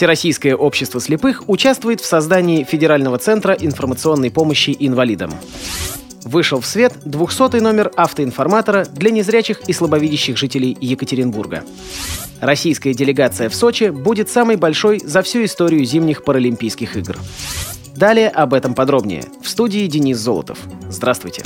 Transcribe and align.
Всероссийское 0.00 0.56
общество 0.56 0.98
слепых 0.98 1.46
участвует 1.46 2.00
в 2.00 2.06
создании 2.06 2.64
Федерального 2.64 3.18
центра 3.18 3.52
информационной 3.52 4.30
помощи 4.30 4.74
инвалидам. 4.80 5.30
Вышел 6.22 6.62
в 6.62 6.64
свет 6.64 6.94
200 7.04 7.60
номер 7.60 7.92
автоинформатора 7.96 8.86
для 8.86 9.10
незрячих 9.10 9.60
и 9.68 9.74
слабовидящих 9.74 10.38
жителей 10.38 10.74
Екатеринбурга. 10.80 11.64
Российская 12.40 12.94
делегация 12.94 13.50
в 13.50 13.54
Сочи 13.54 13.90
будет 13.90 14.30
самой 14.30 14.56
большой 14.56 15.00
за 15.04 15.20
всю 15.20 15.44
историю 15.44 15.84
зимних 15.84 16.24
Паралимпийских 16.24 16.96
игр. 16.96 17.18
Далее 17.94 18.30
об 18.30 18.54
этом 18.54 18.74
подробнее. 18.74 19.24
В 19.42 19.50
студии 19.50 19.86
Денис 19.86 20.16
Золотов. 20.16 20.60
Здравствуйте. 20.88 21.42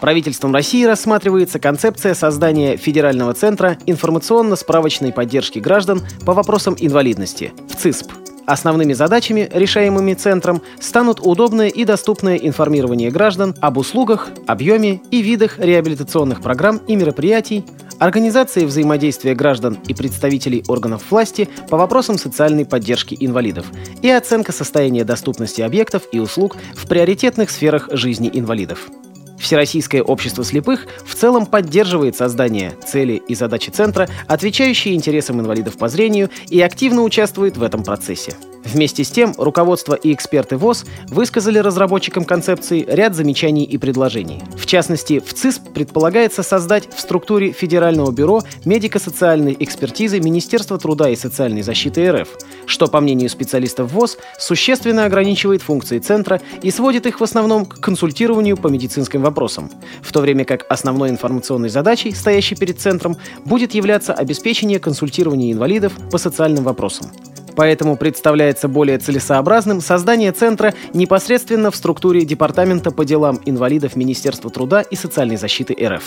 Правительством 0.00 0.54
России 0.54 0.84
рассматривается 0.84 1.58
концепция 1.58 2.14
создания 2.14 2.76
Федерального 2.76 3.34
центра 3.34 3.78
информационно-справочной 3.86 5.12
поддержки 5.12 5.58
граждан 5.58 6.02
по 6.24 6.34
вопросам 6.34 6.76
инвалидности 6.78 7.52
в 7.68 7.76
ЦИСП. 7.76 8.12
Основными 8.46 8.94
задачами, 8.94 9.50
решаемыми 9.52 10.14
центром, 10.14 10.62
станут 10.80 11.20
удобное 11.20 11.68
и 11.68 11.84
доступное 11.84 12.36
информирование 12.36 13.10
граждан 13.10 13.54
об 13.60 13.76
услугах, 13.76 14.28
объеме 14.46 15.02
и 15.10 15.20
видах 15.20 15.58
реабилитационных 15.58 16.40
программ 16.40 16.78
и 16.86 16.96
мероприятий, 16.96 17.64
организации 17.98 18.64
взаимодействия 18.64 19.34
граждан 19.34 19.78
и 19.86 19.92
представителей 19.92 20.64
органов 20.68 21.10
власти 21.10 21.48
по 21.68 21.76
вопросам 21.76 22.16
социальной 22.16 22.64
поддержки 22.64 23.16
инвалидов 23.18 23.66
и 24.00 24.08
оценка 24.08 24.52
состояния 24.52 25.04
доступности 25.04 25.60
объектов 25.60 26.04
и 26.12 26.20
услуг 26.20 26.56
в 26.74 26.86
приоритетных 26.86 27.50
сферах 27.50 27.88
жизни 27.92 28.30
инвалидов. 28.32 28.88
Всероссийское 29.38 30.02
общество 30.02 30.44
слепых 30.44 30.86
в 31.04 31.14
целом 31.14 31.46
поддерживает 31.46 32.16
создание, 32.16 32.74
цели 32.86 33.22
и 33.28 33.34
задачи 33.34 33.70
центра, 33.70 34.08
отвечающие 34.26 34.94
интересам 34.94 35.40
инвалидов 35.40 35.76
по 35.78 35.88
зрению 35.88 36.30
и 36.48 36.60
активно 36.60 37.02
участвует 37.02 37.56
в 37.56 37.62
этом 37.62 37.82
процессе. 37.84 38.34
Вместе 38.72 39.02
с 39.02 39.10
тем, 39.10 39.32
руководство 39.38 39.94
и 39.94 40.12
эксперты 40.12 40.58
ВОЗ 40.58 40.84
высказали 41.08 41.58
разработчикам 41.58 42.24
концепции 42.24 42.84
ряд 42.86 43.14
замечаний 43.14 43.64
и 43.64 43.78
предложений. 43.78 44.42
В 44.56 44.66
частности, 44.66 45.20
в 45.20 45.32
ЦИСП 45.32 45.72
предполагается 45.72 46.42
создать 46.42 46.92
в 46.94 47.00
структуре 47.00 47.52
Федерального 47.52 48.10
бюро 48.12 48.42
медико-социальной 48.66 49.56
экспертизы 49.58 50.20
Министерства 50.20 50.78
труда 50.78 51.08
и 51.08 51.16
социальной 51.16 51.62
защиты 51.62 52.12
РФ, 52.12 52.28
что, 52.66 52.88
по 52.88 53.00
мнению 53.00 53.30
специалистов 53.30 53.90
ВОЗ, 53.92 54.18
существенно 54.38 55.06
ограничивает 55.06 55.62
функции 55.62 55.98
центра 55.98 56.42
и 56.60 56.70
сводит 56.70 57.06
их 57.06 57.20
в 57.20 57.24
основном 57.24 57.64
к 57.64 57.80
консультированию 57.80 58.58
по 58.58 58.68
медицинским 58.68 59.22
вопросам, 59.22 59.70
в 60.02 60.12
то 60.12 60.20
время 60.20 60.44
как 60.44 60.66
основной 60.68 61.08
информационной 61.08 61.70
задачей, 61.70 62.12
стоящей 62.12 62.56
перед 62.56 62.78
центром, 62.78 63.16
будет 63.46 63.72
являться 63.72 64.12
обеспечение 64.12 64.78
консультирования 64.78 65.52
инвалидов 65.52 65.94
по 66.10 66.18
социальным 66.18 66.64
вопросам. 66.64 67.10
Поэтому 67.58 67.96
представляется 67.96 68.68
более 68.68 68.98
целесообразным 68.98 69.80
создание 69.80 70.30
центра 70.30 70.74
непосредственно 70.94 71.72
в 71.72 71.76
структуре 71.76 72.24
Департамента 72.24 72.92
по 72.92 73.04
делам 73.04 73.40
инвалидов 73.46 73.96
Министерства 73.96 74.48
труда 74.48 74.80
и 74.82 74.94
социальной 74.94 75.36
защиты 75.36 75.76
РФ. 75.84 76.04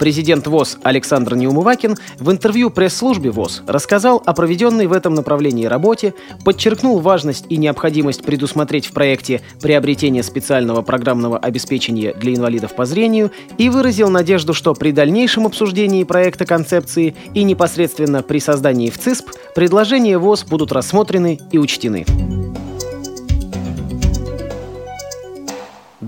Президент 0.00 0.48
ВОЗ 0.48 0.78
Александр 0.82 1.36
Неумывакин 1.36 1.96
в 2.18 2.32
интервью 2.32 2.70
пресс-службе 2.70 3.30
ВОЗ 3.30 3.62
рассказал 3.68 4.20
о 4.26 4.32
проведенной 4.32 4.88
в 4.88 4.92
этом 4.92 5.14
направлении 5.14 5.66
работе, 5.66 6.14
подчеркнул 6.44 6.98
важность 6.98 7.44
и 7.48 7.58
необходимость 7.58 8.24
предусмотреть 8.24 8.86
в 8.86 8.92
проекте 8.92 9.40
приобретение 9.60 10.24
специального 10.24 10.82
программного 10.82 11.38
обеспечения 11.38 12.12
для 12.14 12.34
инвалидов 12.34 12.74
по 12.74 12.86
зрению 12.86 13.30
и 13.56 13.68
выразил 13.68 14.10
надежду, 14.10 14.52
что 14.52 14.74
при 14.74 14.90
дальнейшем 14.90 15.46
обсуждении 15.46 16.02
проекта 16.02 16.44
концепции 16.44 17.14
и 17.34 17.44
непосредственно 17.44 18.24
при 18.24 18.40
создании 18.40 18.90
в 18.90 18.98
ЦИСП 18.98 19.30
предложения 19.54 20.18
ВОЗ 20.18 20.42
будут 20.42 20.71
рассмотрены 20.72 21.38
и 21.50 21.58
учтены. 21.58 22.04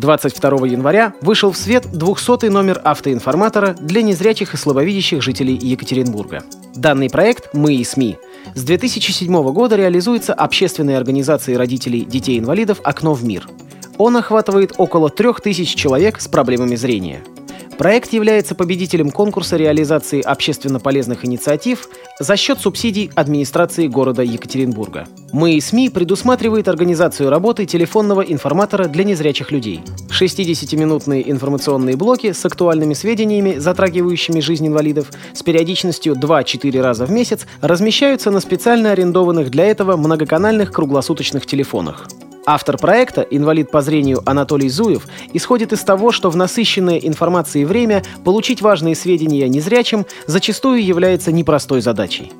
22 0.04 0.66
января 0.66 1.14
вышел 1.22 1.52
в 1.52 1.56
свет 1.56 1.86
200 1.90 2.46
номер 2.46 2.80
автоинформатора 2.84 3.74
для 3.80 4.02
незрячих 4.02 4.52
и 4.52 4.56
слабовидящих 4.56 5.22
жителей 5.22 5.56
Екатеринбурга. 5.56 6.42
Данный 6.74 7.08
проект 7.08 7.54
«Мы 7.54 7.76
и 7.76 7.84
СМИ» 7.84 8.18
с 8.54 8.62
2007 8.64 9.52
года 9.52 9.76
реализуется 9.76 10.34
общественной 10.34 10.96
организацией 10.96 11.56
родителей 11.56 12.04
детей-инвалидов 12.04 12.80
«Окно 12.84 13.14
в 13.14 13.24
мир». 13.24 13.48
Он 13.96 14.16
охватывает 14.16 14.72
около 14.76 15.08
3000 15.08 15.74
человек 15.74 16.20
с 16.20 16.28
проблемами 16.28 16.74
зрения– 16.74 17.22
Проект 17.78 18.12
является 18.12 18.54
победителем 18.54 19.10
конкурса 19.10 19.56
реализации 19.56 20.20
общественно 20.20 20.78
полезных 20.78 21.24
инициатив 21.24 21.88
за 22.20 22.36
счет 22.36 22.60
субсидий 22.60 23.10
администрации 23.16 23.88
города 23.88 24.22
Екатеринбурга. 24.22 25.08
Мы 25.32 25.54
и 25.54 25.60
СМИ 25.60 25.90
предусматривает 25.90 26.68
организацию 26.68 27.30
работы 27.30 27.66
телефонного 27.66 28.20
информатора 28.20 28.84
для 28.84 29.02
незрячих 29.02 29.50
людей. 29.50 29.82
60-минутные 30.08 31.28
информационные 31.28 31.96
блоки 31.96 32.30
с 32.30 32.44
актуальными 32.44 32.94
сведениями, 32.94 33.56
затрагивающими 33.58 34.38
жизнь 34.38 34.68
инвалидов, 34.68 35.10
с 35.32 35.42
периодичностью 35.42 36.14
2-4 36.14 36.80
раза 36.80 37.06
в 37.06 37.10
месяц 37.10 37.46
размещаются 37.60 38.30
на 38.30 38.38
специально 38.38 38.92
арендованных 38.92 39.50
для 39.50 39.66
этого 39.66 39.96
многоканальных 39.96 40.70
круглосуточных 40.70 41.44
телефонах. 41.44 42.06
Автор 42.46 42.76
проекта, 42.76 43.22
инвалид 43.22 43.70
по 43.70 43.80
зрению 43.80 44.22
Анатолий 44.26 44.68
Зуев, 44.68 45.06
исходит 45.32 45.72
из 45.72 45.80
того, 45.80 46.12
что 46.12 46.28
в 46.28 46.36
насыщенное 46.36 46.98
информацией 46.98 47.64
время 47.64 48.02
получить 48.22 48.60
важные 48.60 48.94
сведения 48.94 49.48
незрячим 49.48 50.04
зачастую 50.26 50.84
является 50.84 51.32
непростой 51.32 51.80
задачей. 51.80 52.32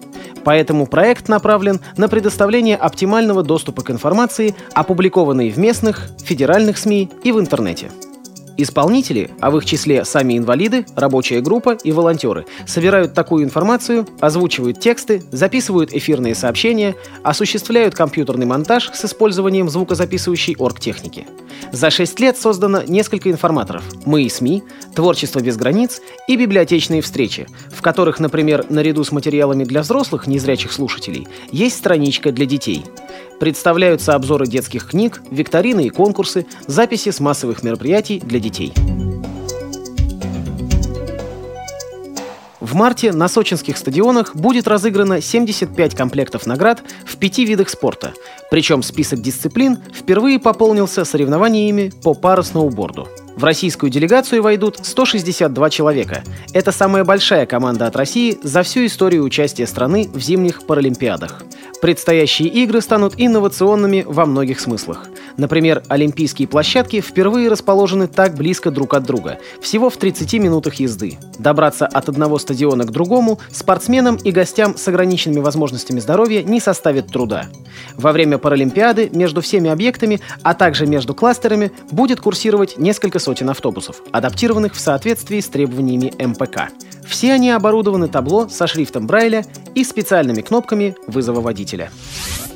Поэтому 0.45 0.87
проект 0.87 1.29
направлен 1.29 1.81
на 1.97 2.09
предоставление 2.09 2.77
оптимального 2.77 3.43
доступа 3.43 3.83
к 3.83 3.91
информации, 3.91 4.55
опубликованной 4.75 5.49
в 5.49 5.59
местных, 5.59 6.11
федеральных 6.23 6.77
СМИ 6.77 7.11
и 7.23 7.33
в 7.33 7.41
интернете. 7.41 7.91
Исполнители, 8.57 9.31
а 9.41 9.51
в 9.51 9.59
их 9.59 9.65
числе 9.65 10.05
сами 10.05 10.39
инвалиды, 10.39 10.87
рабочая 10.95 11.41
группа 11.41 11.71
и 11.73 11.91
волонтеры, 11.91 12.47
собирают 12.67 13.13
такую 13.13 13.45
информацию, 13.45 14.07
озвучивают 14.21 14.81
тексты, 14.81 15.23
записывают 15.33 15.93
эфирные 15.93 16.35
сообщения, 16.35 16.95
осуществляют 17.23 17.95
компьютерный 17.95 18.47
монтаж 18.47 18.91
с 18.95 19.05
использованием 19.05 19.69
звукозаписывающей 19.69 20.55
оргтехники. 20.57 21.27
За 21.73 21.91
шесть 21.91 22.21
лет 22.21 22.39
создано 22.39 22.83
несколько 22.83 23.31
информаторов 23.31 23.83
«Мы 24.05 24.23
и 24.23 24.29
СМИ», 24.29 24.63
«Творчество 24.95 25.41
без 25.41 25.57
границ» 25.57 26.01
и 26.29 26.37
библиотечные 26.37 27.03
встречи, 27.03 27.49
в 27.71 27.83
которых, 27.83 28.21
например, 28.21 28.67
наряду 28.69 29.03
с 29.03 29.11
материалами 29.11 29.65
для 29.65 29.83
взрослых 29.83 30.27
незрячих 30.27 30.73
слушателей, 30.73 31.27
есть 31.51 31.77
страничка 31.77 32.31
для 32.31 32.47
детей– 32.47 32.85
Представляются 33.41 34.15
обзоры 34.15 34.47
детских 34.47 34.89
книг, 34.89 35.21
викторины 35.31 35.87
и 35.87 35.91
конкурсы, 35.91 36.47
записи 36.67 37.11
с 37.11 37.21
массовых 37.21 37.63
мероприятий 37.63 38.21
для 38.21 38.41
детей. 38.41 38.73
В 42.65 42.77
марте 42.77 43.13
на 43.13 43.29
сочинских 43.29 43.77
стадионах 43.77 44.35
будет 44.35 44.67
разыграно 44.67 45.21
75 45.21 45.95
комплектов 45.95 46.47
наград 46.47 46.83
в 47.05 47.19
пяти 47.19 47.45
видах 47.45 47.69
спорта. 47.69 48.15
Причем 48.51 48.83
список 48.83 49.21
дисциплин 49.21 49.79
впервые 49.95 50.41
пополнился 50.41 51.05
соревнованиями 51.05 51.93
по 52.03 52.15
парасноуборду. 52.15 53.07
В 53.37 53.45
российскую 53.45 53.91
делегацию 53.91 54.43
войдут 54.43 54.79
162 54.83 55.71
человека. 55.71 56.25
Это 56.53 56.73
самая 56.73 57.05
большая 57.05 57.47
команда 57.47 57.87
от 57.87 57.97
России 57.97 58.39
за 58.43 58.63
всю 58.63 58.87
историю 58.87 59.25
участия 59.25 59.67
страны 59.67 60.09
в 60.13 60.21
зимних 60.21 60.67
Паралимпиадах. 60.67 61.45
Предстоящие 61.85 62.49
игры 62.49 62.81
станут 62.81 63.13
инновационными 63.19 64.05
во 64.07 64.25
многих 64.25 64.59
смыслах. 64.59 65.11
Например, 65.37 65.83
олимпийские 65.89 66.49
площадки 66.49 67.01
впервые 67.01 67.49
расположены 67.49 68.07
так 68.07 68.35
близко 68.35 68.71
друг 68.71 68.95
от 68.95 69.05
друга, 69.05 69.39
всего 69.61 69.91
в 69.91 69.97
30 69.97 70.35
минутах 70.35 70.75
езды. 70.75 71.19
Добраться 71.39 71.87
от 71.87 72.09
одного 72.09 72.39
стадиона 72.39 72.85
к 72.85 72.91
другому 72.91 73.41
спортсменам 73.51 74.17
и 74.17 74.31
гостям 74.31 74.77
с 74.77 74.87
ограниченными 74.87 75.41
возможностями 75.41 76.01
здоровья 76.01 76.43
не 76.43 76.61
составит 76.61 77.09
труда. 77.09 77.47
Во 77.97 78.13
время 78.13 78.39
Паралимпиады 78.39 79.11
между 79.13 79.41
всеми 79.41 79.71
объектами, 79.71 80.21
а 80.43 80.55
также 80.55 80.87
между 80.87 81.15
кластерами 81.15 81.73
будет 81.91 82.21
курсировать 82.21 82.79
несколько 82.79 83.19
сотен 83.19 83.51
автобусов, 83.51 84.03
адаптированных 84.13 84.75
в 84.75 84.81
соответствии 84.81 85.41
с 85.41 85.49
требованиями 85.49 86.13
МПК. 86.19 86.69
Все 87.07 87.33
они 87.33 87.51
оборудованы 87.51 88.09
табло 88.09 88.49
со 88.49 88.67
шрифтом 88.67 89.07
Брайля 89.07 89.45
и 89.75 89.85
специальными 89.85 90.43
кнопками 90.43 90.97
вызова 91.07 91.41
водителя. 91.41 91.91